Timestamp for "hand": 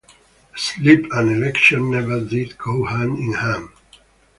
2.85-3.19, 3.33-3.69